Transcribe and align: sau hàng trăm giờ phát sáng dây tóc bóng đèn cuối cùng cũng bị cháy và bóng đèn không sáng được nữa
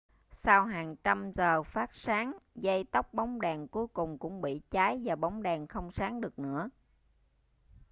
sau 0.31 0.65
hàng 0.65 0.95
trăm 1.03 1.31
giờ 1.35 1.63
phát 1.63 1.95
sáng 1.95 2.37
dây 2.55 2.83
tóc 2.91 3.13
bóng 3.13 3.41
đèn 3.41 3.67
cuối 3.67 3.87
cùng 3.87 4.17
cũng 4.17 4.41
bị 4.41 4.61
cháy 4.71 5.01
và 5.03 5.15
bóng 5.15 5.43
đèn 5.43 5.67
không 5.67 5.91
sáng 5.91 6.21
được 6.21 6.39
nữa 6.39 6.69